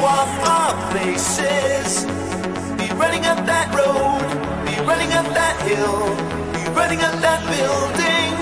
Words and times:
Swap 0.00 0.48
our 0.48 0.90
places. 0.92 2.06
Be 2.80 2.88
running 2.96 3.26
up 3.26 3.44
that 3.44 3.68
road, 3.76 4.24
be 4.64 4.72
running 4.88 5.12
up 5.12 5.26
that 5.36 5.60
hill, 5.68 6.08
be 6.56 6.64
running 6.72 7.02
up 7.02 7.20
that 7.20 7.44
building. 7.52 8.32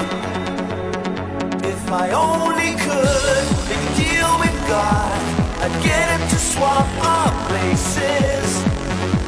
If 1.66 1.90
I 1.90 2.12
only 2.14 2.78
could 2.78 3.42
make 3.66 3.86
a 3.90 3.94
deal 3.98 4.30
with 4.38 4.54
God, 4.70 5.18
I'd 5.64 5.74
get 5.82 6.06
him 6.14 6.22
to 6.30 6.38
swap 6.38 6.86
our 7.02 7.32
places. 7.50 8.62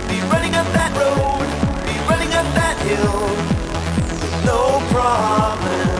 Be 0.06 0.22
running 0.30 0.54
up 0.54 0.70
that 0.78 0.94
road, 1.02 1.42
be 1.82 1.96
running 2.06 2.32
up 2.32 2.46
that 2.54 2.78
hill, 2.86 3.26
no 4.46 4.78
problem. 4.94 5.99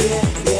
If 0.00 0.53